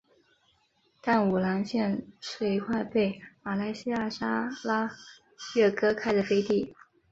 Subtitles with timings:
[1.03, 4.89] 淡武廊县是一块被马来西亚砂拉
[5.55, 6.73] 越割开的飞地。